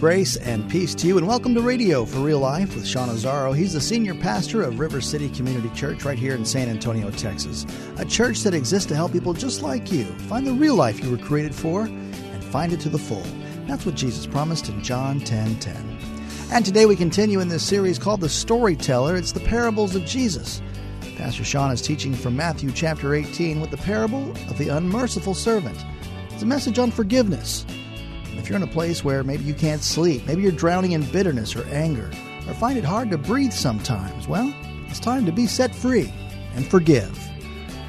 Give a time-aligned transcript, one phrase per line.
[0.00, 3.54] Grace and peace to you, and welcome to Radio for Real Life with Sean Azzaro.
[3.54, 7.66] He's the senior pastor of River City Community Church right here in San Antonio, Texas.
[7.98, 11.10] A church that exists to help people just like you find the real life you
[11.10, 13.22] were created for and find it to the full.
[13.66, 15.98] That's what Jesus promised in John 10 10.
[16.50, 19.16] And today we continue in this series called The Storyteller.
[19.16, 20.62] It's the parables of Jesus.
[21.18, 25.76] Pastor Sean is teaching from Matthew chapter 18 with the parable of the unmerciful servant.
[26.30, 27.66] It's a message on forgiveness.
[28.40, 31.54] If you're in a place where maybe you can't sleep, maybe you're drowning in bitterness
[31.54, 32.10] or anger,
[32.48, 34.52] or find it hard to breathe sometimes, well,
[34.88, 36.10] it's time to be set free
[36.54, 37.10] and forgive.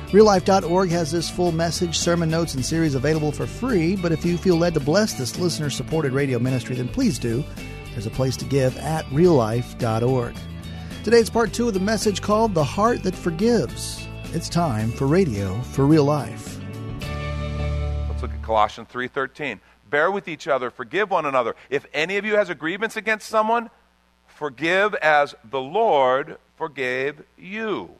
[0.07, 4.37] RealLife.org has this full message, sermon notes, and series available for free, but if you
[4.37, 7.45] feel led to bless this listener supported radio ministry, then please do.
[7.93, 10.35] There's a place to give at reallife.org.
[11.05, 14.05] Today it's part two of the message called The Heart That Forgives.
[14.33, 16.59] It's time for Radio for Real Life.
[18.09, 19.61] Let's look at Colossians 3:13.
[19.91, 21.55] Bear with each other, forgive one another.
[21.69, 23.69] If any of you has a grievance against someone,
[24.25, 27.91] forgive as the Lord forgave you.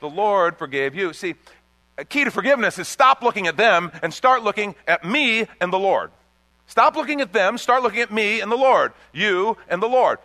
[0.00, 1.12] The Lord forgave you.
[1.14, 1.34] See,
[1.98, 5.72] a key to forgiveness is stop looking at them and start looking at me and
[5.72, 6.10] the Lord.
[6.66, 10.18] Stop looking at them, start looking at me and the Lord, you and the Lord.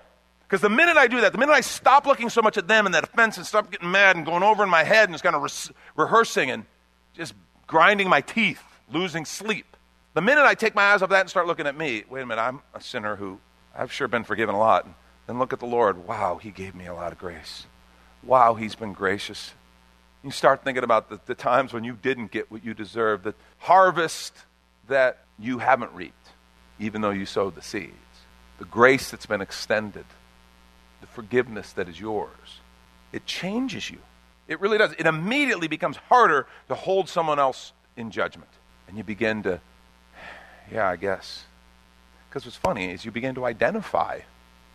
[0.44, 2.86] Because the minute I do that, the minute I stop looking so much at them
[2.86, 5.23] and that offense and stop getting mad and going over in my head and just
[5.23, 6.66] kind of re- rehearsing and
[7.14, 7.33] just
[7.67, 8.61] grinding my teeth,
[8.92, 9.70] losing sleep,
[10.14, 12.26] the minute I take my eyes off that and start looking at me, wait a
[12.26, 13.40] minute, I'm a sinner who
[13.76, 14.88] I've sure been forgiven a lot.
[15.28, 16.08] Then look at the Lord.
[16.08, 17.66] Wow, He gave me a lot of grace.
[18.23, 19.54] Wow, He's been gracious.
[20.23, 23.33] You start thinking about the, the times when you didn't get what you deserved, the
[23.58, 24.36] harvest
[24.88, 26.28] that you haven't reaped,
[26.80, 27.93] even though you sowed the seeds,
[28.60, 30.05] the grace that's been extended,
[30.99, 32.60] the forgiveness that is yours.
[33.11, 33.98] It changes you.
[34.48, 34.93] It really does.
[34.99, 38.49] It immediately becomes harder to hold someone else in judgment.
[38.88, 39.61] And you begin to
[40.71, 41.45] yeah, I guess.
[42.30, 44.21] Because what's funny is you begin to identify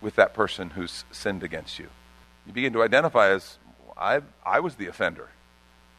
[0.01, 1.89] with that person who's sinned against you.
[2.47, 3.59] You begin to identify as,
[3.97, 5.31] I, I was the offender,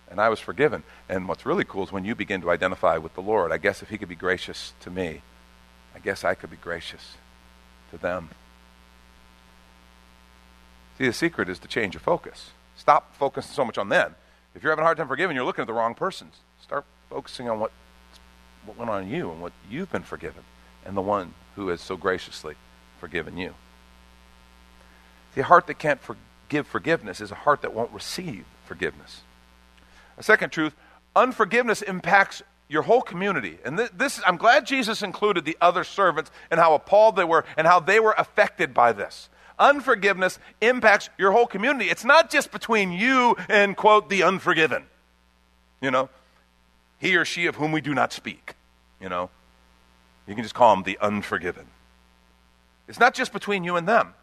[0.10, 0.84] and I was forgiven.
[1.10, 3.52] And what's really cool is when you begin to identify with the Lord.
[3.52, 5.22] I guess if He could be gracious to me,
[5.96, 7.16] I guess I could be gracious
[7.92, 8.30] to them.
[10.98, 12.52] See, the secret is to change your focus.
[12.76, 14.16] Stop focusing so much on them.
[14.56, 16.36] If you're having a hard time forgiving, you're looking at the wrong persons.
[16.62, 17.72] Start focusing on what
[18.68, 20.44] what went on you and what you've been forgiven
[20.86, 22.56] and the one who has so graciously
[23.00, 23.54] forgiven you.
[25.36, 29.22] The heart that can't forgive forgiveness is a heart that won't receive forgiveness.
[30.18, 30.74] A second truth
[31.16, 33.58] unforgiveness impacts your whole community.
[33.66, 37.46] And th- this, I'm glad Jesus included the other servants and how appalled they were
[37.58, 39.30] and how they were affected by this.
[39.58, 41.90] Unforgiveness impacts your whole community.
[41.90, 44.84] It's not just between you and, quote, the unforgiven.
[45.82, 46.10] You know,
[47.00, 48.54] he or she of whom we do not speak.
[49.02, 49.30] You know,
[50.28, 51.68] you can just call them the unforgiven.
[52.88, 54.14] It's not just between you and them,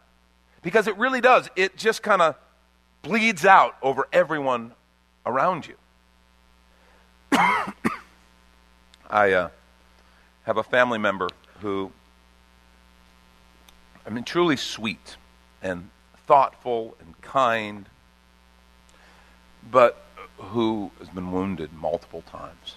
[0.63, 1.49] because it really does.
[1.55, 2.35] It just kind of
[3.03, 4.73] bleeds out over everyone
[5.27, 5.75] around you.
[9.11, 9.51] I uh,
[10.45, 11.29] have a family member
[11.61, 11.93] who,
[14.07, 15.17] I mean, truly sweet
[15.63, 15.91] and
[16.27, 17.89] thoughtful and kind,
[19.71, 20.05] but
[20.39, 22.77] who has been wounded multiple times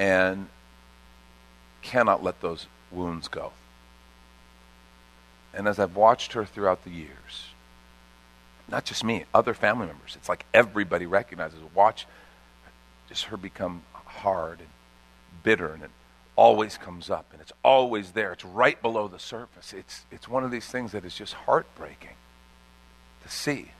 [0.00, 0.48] and
[1.82, 3.52] cannot let those wounds go.
[5.52, 7.46] And as I've watched her throughout the years,
[8.68, 12.06] not just me, other family members, it's like everybody recognizes, watch
[13.08, 14.68] just her become hard and
[15.42, 15.90] bitter, and it
[16.36, 18.32] always comes up, and it's always there.
[18.32, 19.72] It's right below the surface.
[19.72, 22.16] It's, it's one of these things that is just heartbreaking
[23.22, 23.72] to see.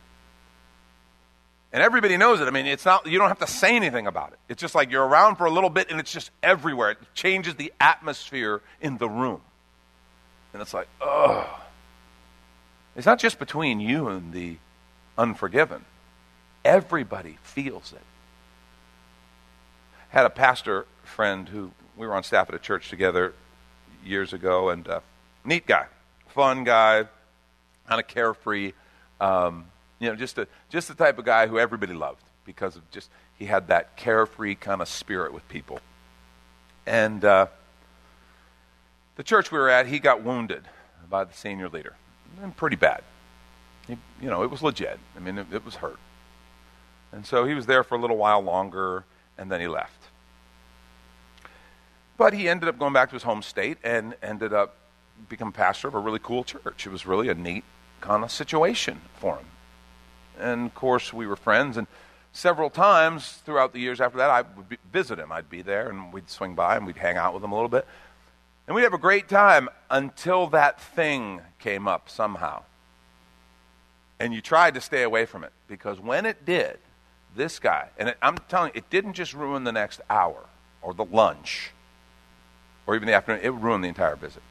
[1.72, 2.49] And everybody knows it.
[2.49, 4.38] I mean, it's not, you don't have to say anything about it.
[4.49, 6.90] It's just like you're around for a little bit and it's just everywhere.
[6.93, 9.40] It changes the atmosphere in the room.
[10.52, 11.46] And it's like, ugh.
[12.96, 14.56] It's not just between you and the
[15.17, 15.84] unforgiven,
[16.64, 18.02] everybody feels it.
[20.08, 23.32] Had a pastor friend who we were on staff at a church together
[24.05, 25.00] years ago, and uh,
[25.44, 25.87] neat guy,
[26.28, 27.05] fun guy,
[27.87, 28.72] kind of carefree.
[29.20, 29.69] Um,
[30.00, 33.11] you know, just, a, just the type of guy who everybody loved because of just
[33.38, 35.79] he had that carefree kind of spirit with people.
[36.87, 37.47] And uh,
[39.17, 40.64] the church we were at, he got wounded
[41.08, 41.94] by the senior leader,
[42.43, 43.02] and pretty bad.
[43.87, 44.99] He, you know, it was legit.
[45.17, 45.99] I mean, it, it was hurt.
[47.12, 49.05] And so he was there for a little while longer,
[49.37, 50.00] and then he left.
[52.17, 54.76] But he ended up going back to his home state and ended up
[55.29, 56.87] becoming pastor of a really cool church.
[56.87, 57.64] It was really a neat
[58.00, 59.46] kind of situation for him.
[60.38, 61.87] And of course, we were friends, and
[62.32, 65.32] several times throughout the years after that, I would be, visit him.
[65.32, 67.69] I'd be there, and we'd swing by, and we'd hang out with him a little
[67.69, 67.87] bit.
[68.67, 72.62] And we'd have a great time until that thing came up somehow.
[74.19, 76.79] And you tried to stay away from it because when it did,
[77.35, 80.44] this guy, and it, I'm telling you, it didn't just ruin the next hour
[80.82, 81.73] or the lunch
[82.87, 84.43] or even the afternoon, it would ruin the entire visit.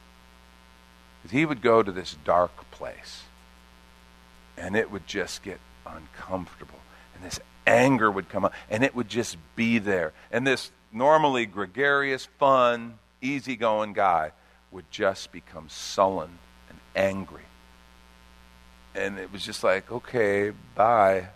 [1.22, 3.24] Because he would go to this dark place
[4.58, 5.60] and it would just get
[5.96, 6.80] uncomfortable.
[7.16, 10.14] And this anger would come up and it would just be there.
[10.32, 14.32] And this normally gregarious, fun, easygoing guy
[14.72, 16.40] would just become sullen
[16.70, 17.44] and angry.
[18.96, 21.28] And it was just like, okay, bye.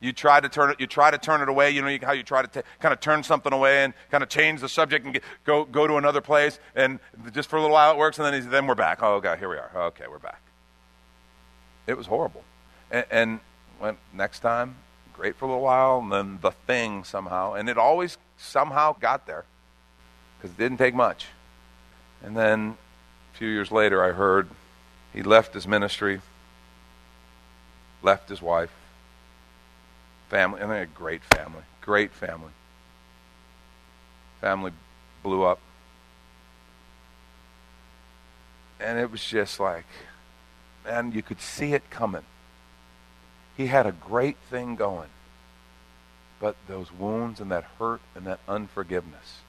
[0.00, 0.80] You try to turn it.
[0.80, 1.70] You try to turn it away.
[1.70, 4.28] You know how you try to t- kind of turn something away and kind of
[4.28, 6.98] change the subject and get, go go to another place, and
[7.32, 9.00] just for a little while it works, and then then we're back.
[9.00, 9.70] Oh, god, here we are.
[9.74, 10.42] Okay, we're back.
[11.86, 12.42] It was horrible,
[12.90, 13.40] and, and
[13.82, 14.76] went next time,
[15.12, 19.26] great for a little while, and then the thing somehow, and it always somehow got
[19.26, 19.44] there
[20.38, 21.26] because it didn't take much.
[22.22, 22.76] And then
[23.34, 24.48] a few years later, I heard
[25.12, 26.20] he left his ministry,
[28.02, 28.72] left his wife
[30.28, 32.52] family, and they had a great family, great family.
[34.40, 34.72] Family
[35.22, 35.58] blew up.
[38.80, 39.84] And it was just like,
[40.84, 42.24] man, you could see it coming.
[43.56, 45.08] He had a great thing going.
[46.40, 49.40] But those wounds and that hurt and that unforgiveness,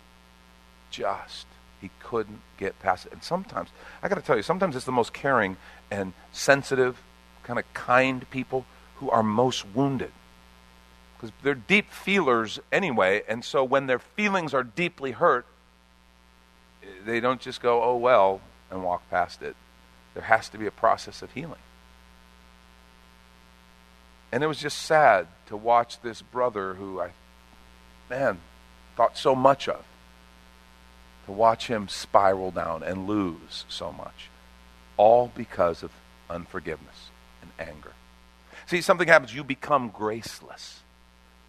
[0.91, 1.47] just,
[1.81, 3.13] he couldn't get past it.
[3.13, 3.69] And sometimes,
[4.03, 5.57] I got to tell you, sometimes it's the most caring
[5.89, 7.01] and sensitive,
[7.43, 8.65] kind of kind people
[8.97, 10.11] who are most wounded
[11.23, 15.45] because they're deep feelers anyway, and so when their feelings are deeply hurt,
[16.83, 19.55] eh, they don't just go, oh well, and walk past it.
[20.15, 21.61] There has to be a process of healing.
[24.33, 27.11] And it was just sad to watch this brother who I,
[28.09, 28.39] man,
[28.97, 29.85] thought so much of,
[31.27, 34.31] to watch him spiral down and lose so much,
[34.97, 35.91] all because of
[36.31, 37.11] unforgiveness
[37.43, 37.91] and anger.
[38.65, 40.79] See, something happens, you become graceless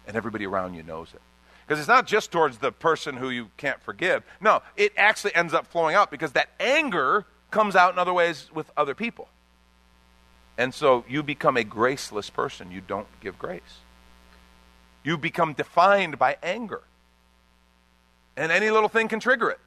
[0.05, 1.21] and everybody around you knows it.
[1.65, 4.21] Because it's not just towards the person who you can't forgive.
[4.39, 8.47] No, it actually ends up flowing out because that anger comes out in other ways
[8.53, 9.27] with other people.
[10.57, 12.71] And so you become a graceless person.
[12.71, 13.61] You don't give grace.
[15.03, 16.81] You become defined by anger.
[18.37, 19.59] And any little thing can trigger it.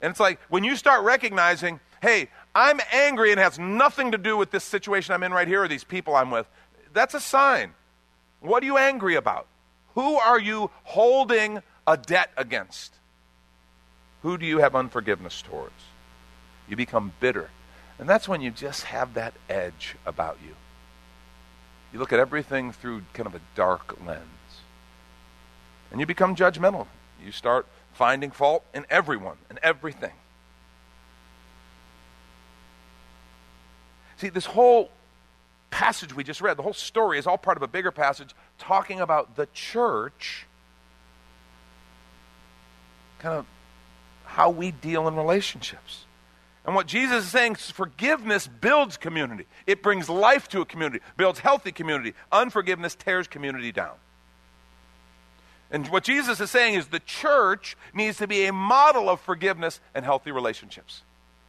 [0.00, 4.18] And it's like when you start recognizing, hey, I'm angry and it has nothing to
[4.18, 6.46] do with this situation I'm in right here or these people I'm with,
[6.92, 7.72] that's a sign.
[8.40, 9.46] What are you angry about?
[9.94, 12.94] Who are you holding a debt against?
[14.22, 15.72] Who do you have unforgiveness towards?
[16.68, 17.50] You become bitter.
[17.98, 20.54] And that's when you just have that edge about you.
[21.92, 24.20] You look at everything through kind of a dark lens.
[25.92, 26.88] And you become judgmental.
[27.24, 30.12] You start finding fault in everyone and everything.
[34.16, 34.90] See, this whole
[35.70, 39.00] passage we just read, the whole story is all part of a bigger passage talking
[39.00, 40.46] about the church,
[43.18, 43.46] kind of
[44.24, 46.06] how we deal in relationships.
[46.64, 49.46] And what Jesus is saying is forgiveness builds community.
[49.66, 52.14] It brings life to a community, builds healthy community.
[52.32, 53.94] Unforgiveness tears community down.
[55.70, 59.80] And what Jesus is saying is the church needs to be a model of forgiveness
[59.94, 61.02] and healthy relationships.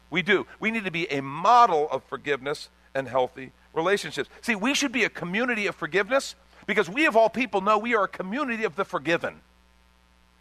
[0.10, 0.48] We do.
[0.60, 4.30] We need to be a model of forgiveness and healthy relationships.
[4.42, 7.96] See, we should be a community of forgiveness because we, of all people, know we
[7.96, 9.42] are a community of the forgiven.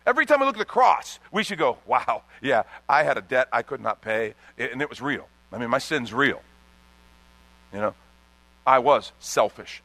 [0.06, 3.22] Every time we look at the cross, we should go, wow, yeah, I had a
[3.22, 5.28] debt I could not pay, and it was real.
[5.52, 6.42] I mean, my sin's real.
[7.72, 7.94] You know,
[8.66, 9.82] I was selfish.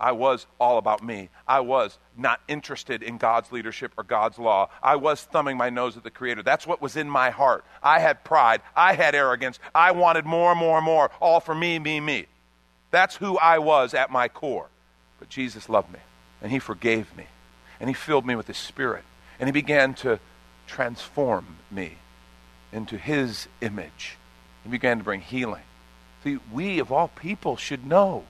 [0.00, 1.28] I was all about me.
[1.46, 4.70] I was not interested in God's leadership or God's law.
[4.80, 6.44] I was thumbing my nose at the Creator.
[6.44, 7.64] That's what was in my heart.
[7.82, 8.62] I had pride.
[8.76, 9.58] I had arrogance.
[9.74, 12.26] I wanted more, more, more, all for me, me, me.
[12.92, 14.68] That's who I was at my core.
[15.18, 15.98] But Jesus loved me,
[16.40, 17.26] and He forgave me,
[17.80, 19.02] and He filled me with His Spirit,
[19.38, 20.18] and He began to
[20.66, 21.98] transform me
[22.72, 24.16] into His image.
[24.64, 25.62] He began to bring healing.
[26.24, 28.24] See, we of all people should know.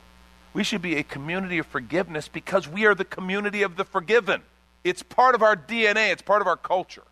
[0.52, 4.42] We should be a community of forgiveness because we are the community of the forgiven.
[4.84, 7.02] It's part of our DNA, it's part of our culture.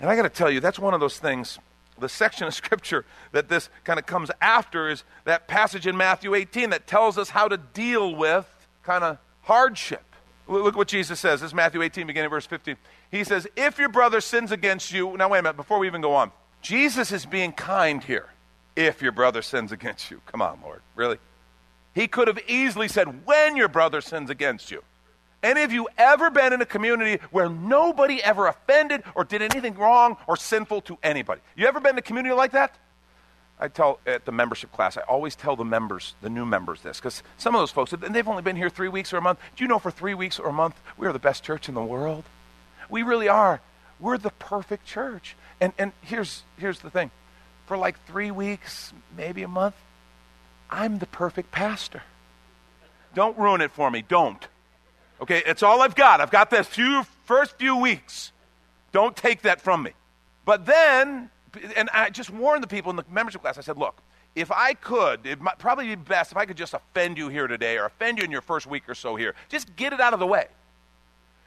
[0.00, 1.58] And I got to tell you, that's one of those things.
[1.98, 6.34] The section of scripture that this kind of comes after is that passage in Matthew
[6.34, 8.46] 18 that tells us how to deal with
[8.82, 10.02] kind of hardship.
[10.46, 11.40] Look what Jesus says.
[11.40, 12.76] This is Matthew 18, beginning verse 15.
[13.14, 16.00] He says, If your brother sins against you, now wait a minute, before we even
[16.00, 18.26] go on, Jesus is being kind here.
[18.74, 20.20] If your brother sins against you.
[20.26, 20.82] Come on, Lord.
[20.96, 21.18] Really?
[21.94, 24.82] He could have easily said, When your brother sins against you.
[25.44, 29.74] Any of you ever been in a community where nobody ever offended or did anything
[29.74, 31.40] wrong or sinful to anybody?
[31.54, 32.74] You ever been in a community like that?
[33.60, 36.98] I tell at the membership class, I always tell the members, the new members, this
[36.98, 39.38] because some of those folks, and they've only been here three weeks or a month.
[39.54, 41.76] Do you know for three weeks or a month, we are the best church in
[41.76, 42.24] the world?
[42.88, 43.60] We really are.
[44.00, 45.36] We're the perfect church.
[45.60, 47.10] And, and here's, here's the thing
[47.66, 49.74] for like three weeks, maybe a month,
[50.70, 52.02] I'm the perfect pastor.
[53.14, 54.04] Don't ruin it for me.
[54.06, 54.46] Don't.
[55.20, 56.20] Okay, it's all I've got.
[56.20, 58.32] I've got this few first few weeks.
[58.92, 59.92] Don't take that from me.
[60.44, 61.30] But then,
[61.76, 63.56] and I just warned the people in the membership class.
[63.56, 64.02] I said, look,
[64.34, 67.46] if I could, it might probably be best if I could just offend you here
[67.46, 69.34] today or offend you in your first week or so here.
[69.48, 70.48] Just get it out of the way.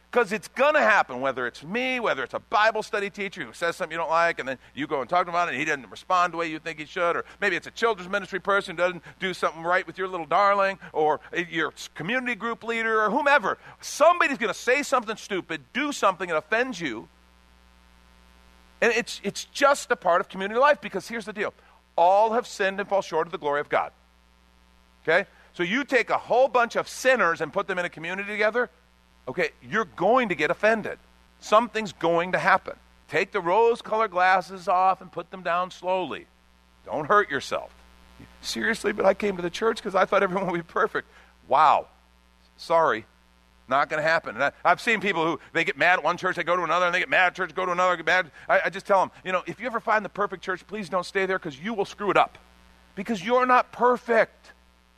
[0.10, 3.52] Because it's going to happen, whether it's me, whether it's a Bible study teacher who
[3.52, 5.66] says something you don't like, and then you go and talk about it, and he
[5.66, 8.76] doesn't respond the way you think he should, or maybe it's a children's ministry person
[8.76, 13.10] who doesn't do something right with your little darling, or your community group leader, or
[13.10, 13.58] whomever.
[13.82, 17.10] Somebody's going to say something stupid, do something that offends you,
[18.82, 21.54] and it's, it's just a part of community life because here's the deal
[21.96, 23.92] all have sinned and fall short of the glory of God.
[25.04, 25.28] Okay?
[25.54, 28.70] So you take a whole bunch of sinners and put them in a community together,
[29.27, 30.98] okay, you're going to get offended.
[31.39, 32.75] Something's going to happen.
[33.07, 36.25] Take the rose colored glasses off and put them down slowly.
[36.86, 37.72] Don't hurt yourself.
[38.41, 41.07] Seriously, but I came to the church because I thought everyone would be perfect.
[41.48, 41.88] Wow.
[42.57, 43.05] Sorry.
[43.69, 44.36] Not going to happen.
[44.36, 46.63] And I, have seen people who they get mad at one church, they go to
[46.63, 48.31] another, and they get mad at church, go to another, get mad.
[48.48, 50.88] I, I just tell them, you know, if you ever find the perfect church, please
[50.88, 52.38] don't stay there because you will screw it up.
[52.96, 54.53] Because you're not perfect.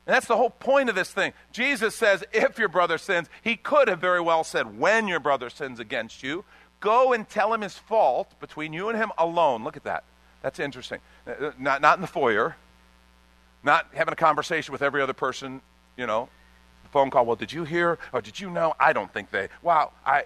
[0.10, 1.34] And that's the whole point of this thing.
[1.52, 5.52] Jesus says, if your brother sins, he could have very well said, when your brother
[5.52, 6.46] sins against you,
[6.80, 9.64] go and tell him his fault between you and him alone.
[9.64, 10.04] Look at that.
[10.42, 10.98] That's interesting.
[11.60, 12.56] Not, not in the foyer,
[13.64, 15.62] not having a conversation with every other person,
[15.96, 16.28] you know,
[16.92, 17.28] phone call.
[17.28, 18.00] Well, did you hear?
[18.12, 18.74] Or did you know?
[18.80, 19.50] I don't think they.
[19.62, 19.92] Wow.
[20.04, 20.24] I.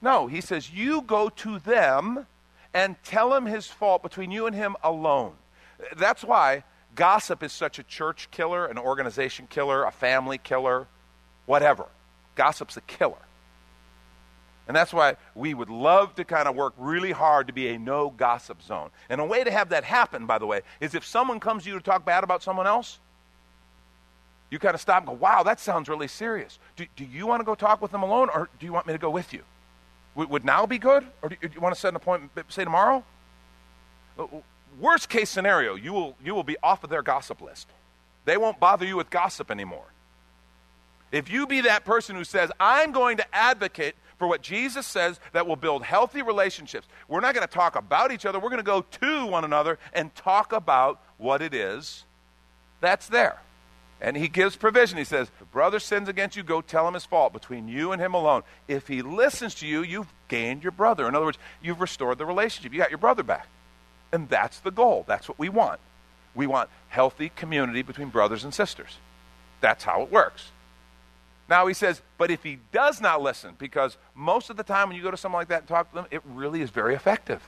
[0.00, 2.26] No, he says, you go to them
[2.72, 5.34] and tell him his fault between you and him alone.
[5.98, 6.64] That's why
[6.96, 10.86] Gossip is such a church killer, an organization killer, a family killer,
[11.44, 11.86] whatever.
[12.34, 13.18] Gossip's a killer.
[14.66, 17.78] And that's why we would love to kind of work really hard to be a
[17.78, 18.90] no gossip zone.
[19.08, 21.68] And a way to have that happen, by the way, is if someone comes to
[21.68, 22.98] you to talk bad about someone else,
[24.50, 26.58] you kind of stop and go, wow, that sounds really serious.
[26.76, 28.92] Do, do you want to go talk with them alone, or do you want me
[28.92, 29.42] to go with you?
[30.14, 32.32] Would, would now be good, or do you, do you want to set an appointment,
[32.48, 33.04] say tomorrow?
[34.78, 37.68] Worst case scenario, you will, you will be off of their gossip list.
[38.24, 39.86] They won't bother you with gossip anymore.
[41.12, 45.20] If you be that person who says, I'm going to advocate for what Jesus says
[45.32, 48.38] that will build healthy relationships, we're not going to talk about each other.
[48.38, 52.04] We're going to go to one another and talk about what it is
[52.80, 53.40] that's there.
[54.00, 54.98] And he gives provision.
[54.98, 58.00] He says, If brother sins against you, go tell him his fault between you and
[58.00, 58.42] him alone.
[58.68, 61.08] If he listens to you, you've gained your brother.
[61.08, 62.72] In other words, you've restored the relationship.
[62.72, 63.48] You got your brother back.
[64.12, 65.04] And that's the goal.
[65.06, 65.80] That's what we want.
[66.34, 68.98] We want healthy community between brothers and sisters.
[69.60, 70.50] That's how it works.
[71.48, 74.96] Now he says, but if he does not listen, because most of the time when
[74.96, 77.42] you go to someone like that and talk to them, it really is very effective.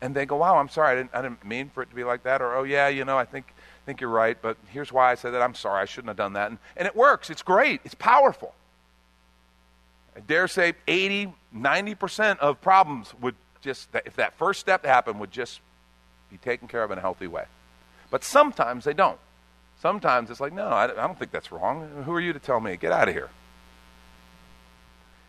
[0.00, 2.04] And they go, wow, I'm sorry, I didn't, I didn't mean for it to be
[2.04, 2.42] like that.
[2.42, 3.52] Or, oh, yeah, you know, I think,
[3.86, 5.42] think you're right, but here's why I said that.
[5.42, 6.50] I'm sorry, I shouldn't have done that.
[6.50, 7.30] And, and it works.
[7.30, 7.80] It's great.
[7.84, 8.54] It's powerful.
[10.16, 15.32] I dare say 80, 90% of problems would just, if that first step happened, would
[15.32, 15.60] just
[16.34, 17.44] be taken care of in a healthy way.
[18.10, 19.18] But sometimes they don't.
[19.80, 21.88] Sometimes it's like, no, I, don't think that's wrong.
[22.04, 22.76] Who are you to tell me?
[22.76, 23.28] Get out of here.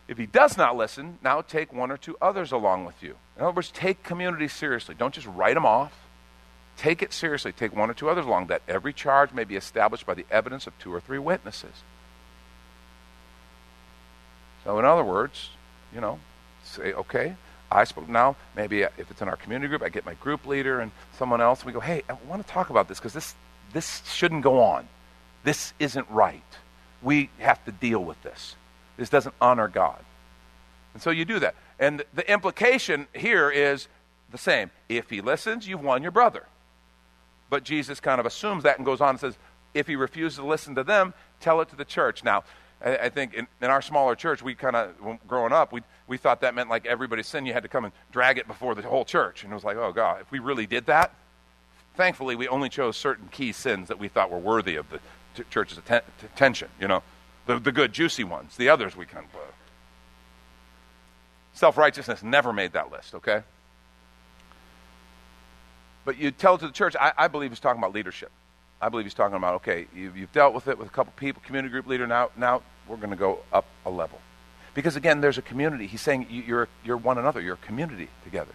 [0.07, 3.15] If he does not listen, now take one or two others along with you.
[3.37, 4.95] In other words, take community seriously.
[4.97, 5.93] Don't just write them off.
[6.77, 7.51] Take it seriously.
[7.51, 10.67] Take one or two others along, that every charge may be established by the evidence
[10.67, 11.83] of two or three witnesses.
[14.63, 15.49] So, in other words,
[15.93, 16.19] you know,
[16.63, 17.35] say, okay,
[17.71, 20.79] I spoke now, maybe if it's in our community group, I get my group leader
[20.79, 23.35] and someone else, and we go, hey, I want to talk about this because this,
[23.73, 24.87] this shouldn't go on.
[25.43, 26.41] This isn't right.
[27.01, 28.55] We have to deal with this.
[28.97, 29.99] This doesn't honor God.
[30.93, 31.55] And so you do that.
[31.79, 33.87] And the implication here is
[34.31, 34.71] the same.
[34.87, 36.45] If he listens, you've won your brother.
[37.49, 39.37] But Jesus kind of assumes that and goes on and says,
[39.73, 42.23] if he refuses to listen to them, tell it to the church.
[42.23, 42.43] Now,
[42.83, 44.93] I, think in, in our smaller church, we kind of,
[45.27, 47.93] growing up, we, we thought that meant like everybody's sin, you had to come and
[48.11, 49.43] drag it before the whole church.
[49.43, 51.13] And it was like, oh, God, if we really did that,
[51.95, 54.99] thankfully, we only chose certain key sins that we thought were worthy of the
[55.35, 57.01] t- church's atten- attention, you know,
[57.45, 58.55] the, the good, juicy ones.
[58.57, 59.39] The others we kind of.
[61.53, 63.41] Self righteousness never made that list, okay?
[66.03, 68.31] But you tell to the church, I, I, believe he's talking about leadership.
[68.85, 71.41] I believe he's talking about, okay, you've, you've dealt with it with a couple people,
[71.43, 74.21] community group leader, now, now we're going to go up a level.
[74.75, 75.87] Because again, there's a community.
[75.87, 78.51] He's saying you're, you're one another, you're a community together.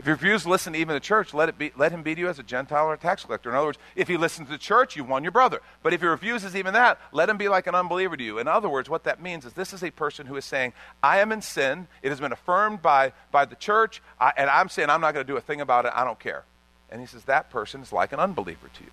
[0.00, 2.12] If you refuse to listen to even the church, let, it be, let him be
[2.16, 3.50] to you as a Gentile or a tax collector.
[3.50, 5.60] In other words, if he listens to the church, you've won your brother.
[5.84, 8.40] But if he refuses even that, let him be like an unbeliever to you.
[8.40, 10.72] In other words, what that means is this is a person who is saying,
[11.04, 11.86] I am in sin.
[12.02, 15.24] It has been affirmed by, by the church, I, and I'm saying I'm not going
[15.24, 15.92] to do a thing about it.
[15.94, 16.42] I don't care.
[16.90, 18.90] And he says, that person is like an unbeliever to you.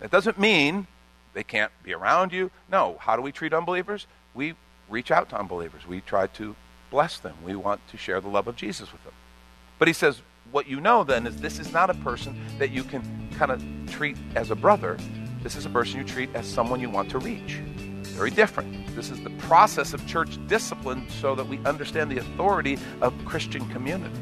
[0.00, 0.86] That doesn't mean
[1.34, 2.50] they can't be around you.
[2.70, 2.96] No.
[3.00, 4.06] How do we treat unbelievers?
[4.34, 4.54] We
[4.88, 5.86] reach out to unbelievers.
[5.86, 6.56] We try to
[6.90, 7.36] bless them.
[7.44, 9.12] We want to share the love of Jesus with them.
[9.78, 12.82] But he says, what you know then is this is not a person that you
[12.82, 14.98] can kind of treat as a brother.
[15.42, 17.60] This is a person you treat as someone you want to reach.
[18.02, 18.94] Very different.
[18.96, 23.66] This is the process of church discipline so that we understand the authority of Christian
[23.68, 24.18] community.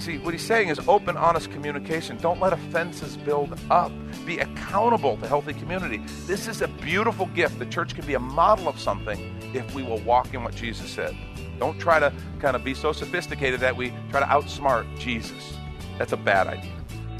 [0.00, 2.16] See, what he's saying is open, honest communication.
[2.16, 3.92] Don't let offenses build up.
[4.24, 6.00] Be accountable to healthy community.
[6.26, 7.58] This is a beautiful gift.
[7.58, 9.20] The church can be a model of something
[9.54, 11.14] if we will walk in what Jesus said.
[11.58, 15.54] Don't try to kind of be so sophisticated that we try to outsmart Jesus.
[15.98, 16.72] That's a bad idea.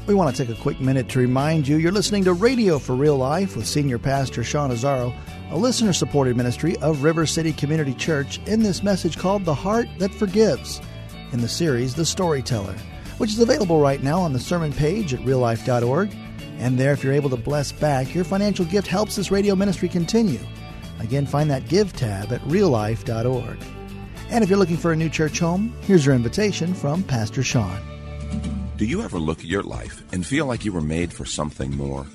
[0.07, 2.95] We want to take a quick minute to remind you you're listening to Radio for
[2.95, 5.15] Real Life with Senior Pastor Sean Azzaro,
[5.51, 9.87] a listener supported ministry of River City Community Church, in this message called The Heart
[9.99, 10.81] That Forgives,
[11.31, 12.75] in the series The Storyteller,
[13.17, 16.15] which is available right now on the sermon page at reallife.org.
[16.57, 19.89] And there, if you're able to bless back, your financial gift helps this radio ministry
[19.89, 20.39] continue.
[20.99, 23.57] Again, find that Give tab at reallife.org.
[24.29, 27.79] And if you're looking for a new church home, here's your invitation from Pastor Sean.
[28.77, 31.75] Do you ever look at your life and feel like you were made for something
[31.75, 32.05] more?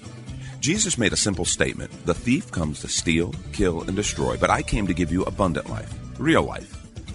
[0.60, 4.62] Jesus made a simple statement The thief comes to steal, kill, and destroy, but I
[4.62, 6.85] came to give you abundant life, real life.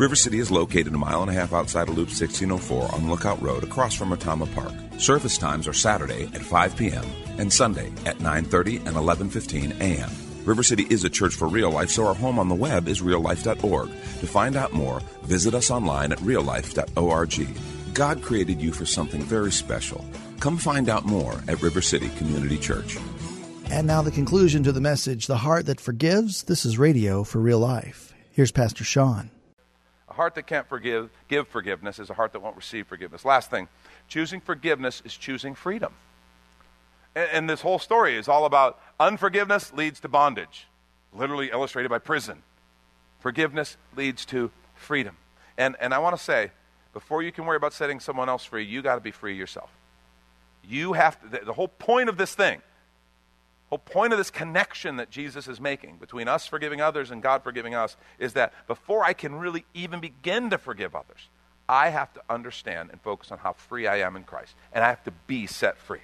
[0.00, 3.42] River City is located a mile and a half outside of Loop 1604 on Lookout
[3.42, 4.72] Road across from Retama Park.
[4.98, 7.04] Service times are Saturday at 5 p.m.
[7.36, 10.10] and Sunday at 9:30 and 11:15 a.m.
[10.46, 13.02] River City is a church for real life, so our home on the web is
[13.02, 13.88] reallife.org.
[13.90, 17.48] To find out more, visit us online at reallife.org.
[17.92, 20.02] God created you for something very special.
[20.40, 22.96] Come find out more at River City Community Church.
[23.70, 26.44] And now the conclusion to the message The Heart That Forgives.
[26.44, 28.14] This is radio for real life.
[28.30, 29.30] Here's Pastor Sean.
[30.20, 33.24] Heart that can't forgive, give forgiveness is a heart that won't receive forgiveness.
[33.24, 33.68] Last thing,
[34.06, 35.94] choosing forgiveness is choosing freedom.
[37.14, 40.66] And, and this whole story is all about unforgiveness leads to bondage,
[41.14, 42.42] literally illustrated by prison.
[43.20, 45.16] Forgiveness leads to freedom.
[45.56, 46.50] And, and I want to say,
[46.92, 49.70] before you can worry about setting someone else free, you got to be free yourself.
[50.68, 52.60] You have to, the, the whole point of this thing,
[53.70, 57.44] whole point of this connection that Jesus is making between us forgiving others and God
[57.44, 61.28] forgiving us is that before I can really even begin to forgive others,
[61.68, 64.56] I have to understand and focus on how free I am in Christ.
[64.72, 66.00] And I have to be set free.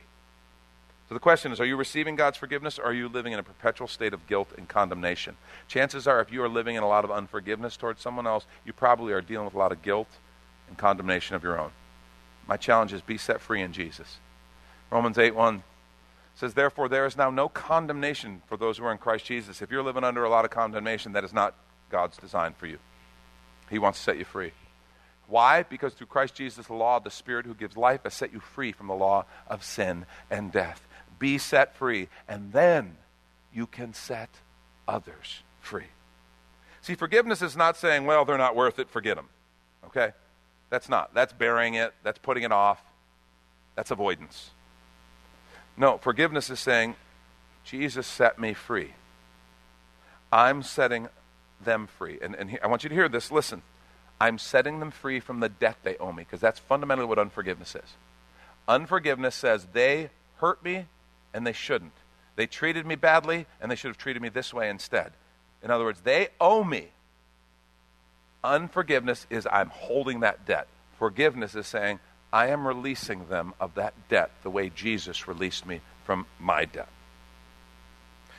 [1.08, 3.42] So the question is are you receiving God's forgiveness or are you living in a
[3.42, 5.36] perpetual state of guilt and condemnation?
[5.66, 8.72] Chances are, if you are living in a lot of unforgiveness towards someone else, you
[8.72, 10.08] probably are dealing with a lot of guilt
[10.68, 11.70] and condemnation of your own.
[12.46, 14.18] My challenge is be set free in Jesus.
[14.90, 15.64] Romans 8 1
[16.36, 19.62] says, Therefore, there is now no condemnation for those who are in Christ Jesus.
[19.62, 21.54] If you're living under a lot of condemnation, that is not
[21.90, 22.78] God's design for you.
[23.68, 24.52] He wants to set you free.
[25.28, 25.64] Why?
[25.64, 28.38] Because through Christ Jesus, the law of the Spirit who gives life has set you
[28.38, 30.86] free from the law of sin and death.
[31.18, 32.96] Be set free, and then
[33.52, 34.28] you can set
[34.86, 35.86] others free.
[36.82, 39.28] See, forgiveness is not saying, well, they're not worth it, forget them.
[39.86, 40.12] Okay?
[40.70, 41.14] That's not.
[41.14, 41.94] That's burying it.
[42.02, 42.80] That's putting it off.
[43.74, 44.50] That's avoidance.
[45.76, 46.94] No, forgiveness is saying,
[47.64, 48.94] Jesus set me free.
[50.32, 51.08] I'm setting
[51.62, 52.18] them free.
[52.22, 53.30] And, and I want you to hear this.
[53.30, 53.62] Listen.
[54.18, 57.74] I'm setting them free from the debt they owe me, because that's fundamentally what unforgiveness
[57.74, 57.96] is.
[58.66, 60.86] Unforgiveness says they hurt me
[61.34, 61.92] and they shouldn't.
[62.34, 65.12] They treated me badly and they should have treated me this way instead.
[65.62, 66.88] In other words, they owe me
[68.46, 70.68] Unforgiveness is I'm holding that debt.
[70.98, 71.98] Forgiveness is saying,
[72.32, 76.88] I am releasing them of that debt the way Jesus released me from my debt.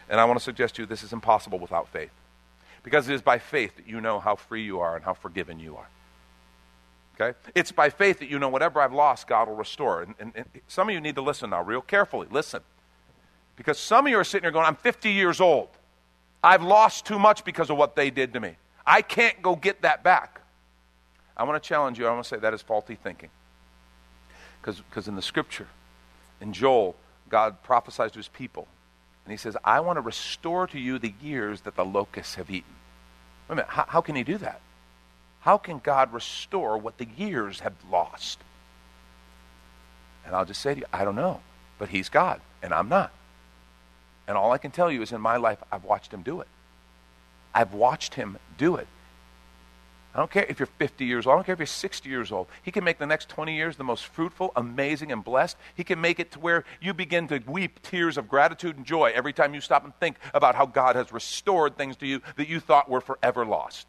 [0.09, 2.11] And I want to suggest to you this is impossible without faith.
[2.83, 5.59] Because it is by faith that you know how free you are and how forgiven
[5.59, 5.89] you are.
[7.19, 7.37] Okay?
[7.55, 10.03] It's by faith that you know whatever I've lost, God will restore.
[10.03, 12.27] And, and, and, some of you need to listen now, real carefully.
[12.29, 12.61] Listen.
[13.55, 15.69] Because some of you are sitting here going, I'm 50 years old.
[16.43, 18.55] I've lost too much because of what they did to me.
[18.85, 20.41] I can't go get that back.
[21.35, 22.07] I want to challenge you.
[22.07, 23.29] I want to say that is faulty thinking.
[24.75, 25.67] Because in the scripture,
[26.41, 26.95] in Joel,
[27.29, 28.67] God prophesies to his people.
[29.25, 32.49] And he says, I want to restore to you the years that the locusts have
[32.49, 32.75] eaten.
[33.47, 33.69] Wait a minute.
[33.69, 34.61] How, how can he do that?
[35.41, 38.39] How can God restore what the years have lost?
[40.25, 41.39] And I'll just say to you, I don't know.
[41.79, 43.11] But He's God, and I'm not.
[44.27, 46.47] And all I can tell you is in my life, I've watched Him do it.
[47.55, 48.87] I've watched Him do it.
[50.17, 51.33] I don't care if you're 50 years old.
[51.33, 52.47] I don't care if you're 60 years old.
[52.63, 55.55] He can make the next 20 years the most fruitful, amazing, and blessed.
[55.75, 59.11] He can make it to where you begin to weep tears of gratitude and joy
[59.13, 62.49] every time you stop and think about how God has restored things to you that
[62.49, 63.85] you thought were forever lost.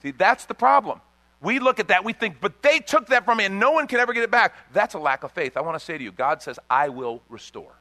[0.00, 1.00] See, that's the problem.
[1.42, 3.88] We look at that, we think, but they took that from me and no one
[3.88, 4.54] can ever get it back.
[4.72, 5.56] That's a lack of faith.
[5.56, 7.72] I want to say to you, God says, I will restore.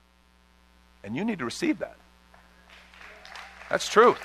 [1.03, 1.97] And you need to receive that.
[3.69, 4.19] That's truth.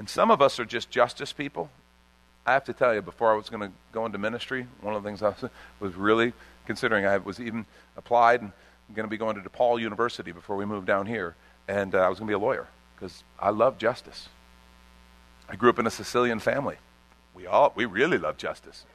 [0.00, 1.68] And some of us are just justice people.
[2.46, 5.02] I have to tell you, before I was going to go into ministry, one of
[5.02, 5.34] the things I
[5.78, 6.32] was really
[6.64, 7.66] considering, I was even
[7.98, 8.50] applied and
[8.94, 11.36] going to be going to DePaul University before we moved down here,
[11.68, 14.30] and uh, I was going to be a lawyer because I love justice.
[15.50, 16.76] I grew up in a Sicilian family.
[17.34, 18.86] We all, we really love justice.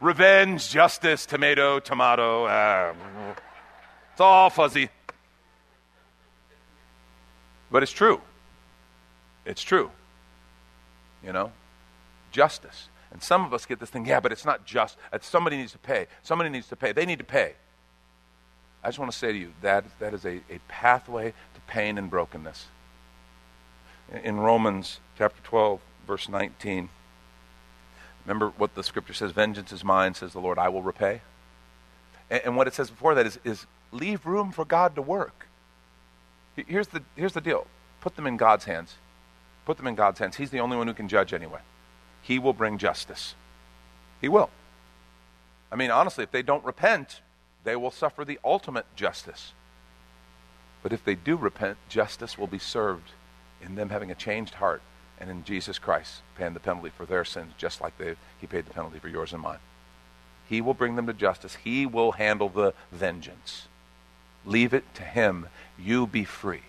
[0.00, 2.46] Revenge, justice, tomato, tomato.
[2.46, 2.94] Uh,
[4.12, 4.88] it's all fuzzy.
[7.70, 8.22] But it's true.
[9.44, 9.90] It's true.
[11.24, 11.52] You know?
[12.30, 12.88] Justice.
[13.12, 14.96] And some of us get this thing, yeah, but it's not just.
[15.20, 16.06] Somebody needs to pay.
[16.22, 16.92] Somebody needs to pay.
[16.92, 17.54] They need to pay.
[18.82, 21.96] I just want to say to you that that is a, a pathway to pain
[21.96, 22.66] and brokenness
[24.22, 26.88] in Romans chapter 12, verse 19.
[28.26, 31.20] Remember what the scripture says vengeance is mine, says the Lord, I will repay.
[32.30, 35.48] And, and what it says before that is, is leave room for God to work.
[36.56, 37.66] Here's the, here's the deal
[38.00, 38.96] put them in God's hands.
[39.64, 40.36] Put them in God's hands.
[40.36, 41.60] He's the only one who can judge anyway.
[42.22, 43.34] He will bring justice.
[44.20, 44.50] He will.
[45.70, 47.20] I mean, honestly, if they don't repent,
[47.64, 49.52] they will suffer the ultimate justice.
[50.82, 53.12] But if they do repent, justice will be served
[53.62, 54.82] in them having a changed heart
[55.18, 58.66] and in Jesus Christ paying the penalty for their sins, just like they, He paid
[58.66, 59.58] the penalty for yours and mine.
[60.48, 61.56] He will bring them to justice.
[61.64, 63.68] He will handle the vengeance.
[64.44, 65.48] Leave it to Him.
[65.78, 66.62] You be free.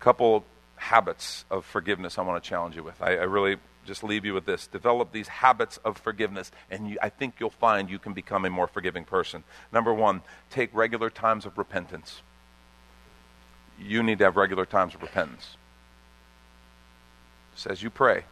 [0.00, 0.44] Couple
[0.76, 3.00] habits of forgiveness I want to challenge you with.
[3.00, 4.66] I, I really just leave you with this.
[4.66, 8.50] Develop these habits of forgiveness, and you, I think you'll find you can become a
[8.50, 9.44] more forgiving person.
[9.72, 12.20] Number one, take regular times of repentance
[13.78, 15.56] you need to have regular times of repentance.
[17.54, 18.24] Says you pray,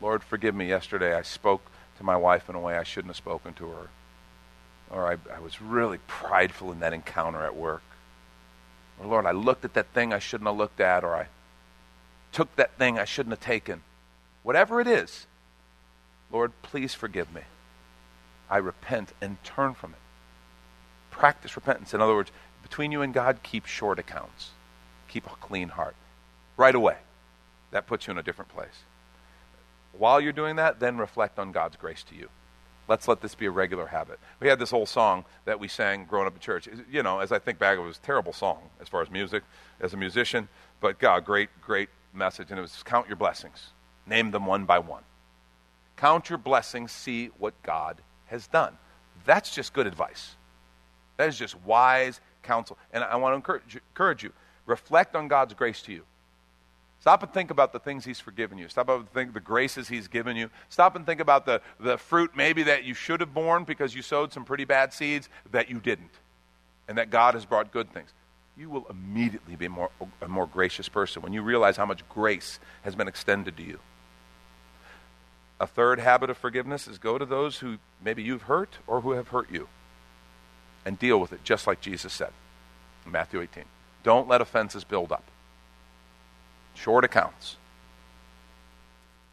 [0.00, 0.68] Lord, forgive me.
[0.68, 1.62] Yesterday I spoke
[1.98, 3.88] to my wife in a way I shouldn't have spoken to her.
[4.90, 7.82] Or I, I was really prideful in that encounter at work.
[8.98, 11.26] Or Lord, I looked at that thing I shouldn't have looked at, or I
[12.32, 13.82] took that thing I shouldn't have taken.
[14.42, 15.26] Whatever it is,
[16.30, 17.42] Lord, please forgive me.
[18.48, 19.98] I repent and turn from it.
[21.10, 21.94] Practice repentance.
[21.94, 22.30] In other words,
[22.62, 24.50] between you and God, keep short accounts
[25.10, 25.96] keep a clean heart.
[26.56, 26.96] Right away.
[27.72, 28.84] That puts you in a different place.
[29.92, 32.28] While you're doing that, then reflect on God's grace to you.
[32.88, 34.18] Let's let this be a regular habit.
[34.40, 36.68] We had this old song that we sang growing up in church.
[36.90, 39.44] You know, as I think back, it was a terrible song as far as music,
[39.80, 40.48] as a musician,
[40.80, 42.50] but God, great, great message.
[42.50, 43.70] And it was count your blessings,
[44.06, 45.02] name them one by one.
[45.96, 48.76] Count your blessings, see what God has done.
[49.26, 50.36] That's just good advice.
[51.18, 52.78] That is just wise counsel.
[52.92, 54.32] And I want to encourage, you
[54.66, 56.04] Reflect on God's grace to you.
[57.00, 58.68] Stop and think about the things He's forgiven you.
[58.68, 60.50] Stop and think the graces He's given you.
[60.68, 64.02] Stop and think about the, the fruit maybe that you should have borne because you
[64.02, 66.12] sowed some pretty bad seeds that you didn't.
[66.88, 68.12] And that God has brought good things.
[68.60, 69.88] You will immediately be more,
[70.20, 73.78] a more gracious person when you realize how much grace has been extended to you.
[75.58, 79.12] A third habit of forgiveness is go to those who maybe you've hurt or who
[79.12, 79.68] have hurt you
[80.84, 82.32] and deal with it just like Jesus said
[83.06, 83.64] in Matthew 18.
[84.02, 85.24] Don't let offenses build up.
[86.74, 87.56] Short accounts.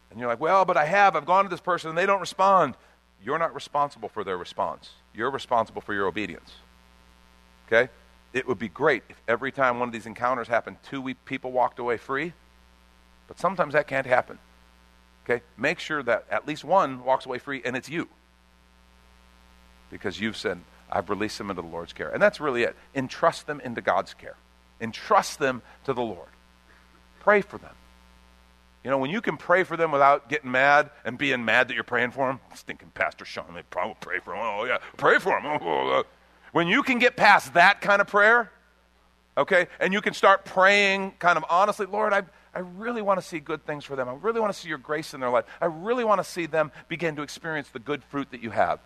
[0.09, 1.17] And you're like, well, but I have.
[1.17, 2.75] I've gone to this person and they don't respond.
[3.21, 4.91] You're not responsible for their response.
[5.13, 6.53] You're responsible for your obedience.
[7.67, 7.89] Okay?
[8.33, 11.79] It would be great if every time one of these encounters happened, two people walked
[11.79, 12.33] away free.
[13.27, 14.39] But sometimes that can't happen.
[15.25, 15.43] Okay?
[15.57, 18.07] Make sure that at least one walks away free and it's you.
[19.89, 20.59] Because you've said,
[20.91, 22.09] I've released them into the Lord's care.
[22.09, 22.75] And that's really it.
[22.95, 24.35] Entrust them into God's care.
[24.79, 26.29] Entrust them to the Lord.
[27.19, 27.73] Pray for them.
[28.83, 31.73] You know, when you can pray for them without getting mad and being mad that
[31.73, 34.39] you're praying for them, stinking Pastor Sean, they probably pray for them.
[34.41, 35.45] Oh, yeah, pray for them.
[35.45, 36.03] Oh, oh, oh.
[36.57, 38.51] When you can get past that kind of prayer,
[39.37, 43.23] okay, and you can start praying kind of honestly, Lord, I, I really want to
[43.23, 44.09] see good things for them.
[44.09, 45.45] I really want to see your grace in their life.
[45.61, 48.79] I really want to see them begin to experience the good fruit that you have.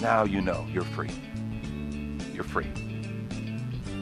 [0.00, 1.10] Now you know you're free.
[2.32, 2.70] You're free.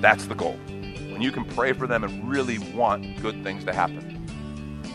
[0.00, 0.56] That's the goal.
[0.68, 4.22] When you can pray for them and really want good things to happen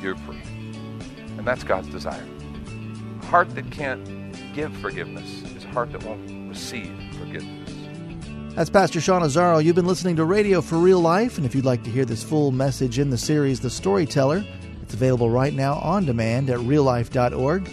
[0.02, 0.42] you're free.
[1.38, 2.26] And that's God's desire.
[3.22, 7.61] A heart that can't give forgiveness is a heart that won't receive forgiveness.
[8.56, 9.64] That's Pastor Sean Azzaro.
[9.64, 12.22] You've been listening to Radio for Real Life, and if you'd like to hear this
[12.22, 14.44] full message in the series The Storyteller,
[14.82, 17.70] it's available right now on demand at reallife.org.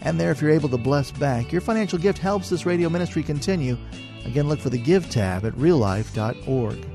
[0.00, 3.22] And there, if you're able to bless back, your financial gift helps this radio ministry
[3.22, 3.76] continue.
[4.24, 6.86] Again, look for the Give tab at reallife.org.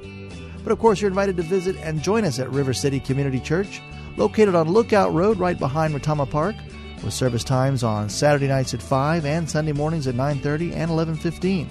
[0.63, 3.83] But of course, you're invited to visit and join us at River City Community Church
[4.17, 6.55] located on Lookout Road right behind Retama Park,
[7.03, 11.69] with service times on Saturday nights at 5 and Sunday mornings at 9:30 and 11:15.